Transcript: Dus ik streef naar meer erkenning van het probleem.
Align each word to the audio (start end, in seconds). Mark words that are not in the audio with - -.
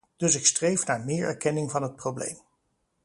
Dus 0.17 0.35
ik 0.35 0.45
streef 0.45 0.85
naar 0.85 1.05
meer 1.05 1.25
erkenning 1.27 1.71
van 1.71 1.81
het 1.83 1.95
probleem. 1.95 2.37